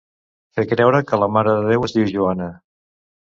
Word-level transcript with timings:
Fer 0.59 0.63
creure 0.71 1.01
que 1.11 1.19
la 1.23 1.27
Mare 1.35 1.53
de 1.59 1.69
Déu 1.73 1.85
es 1.89 1.95
diu 1.99 2.09
Joana. 2.15 2.49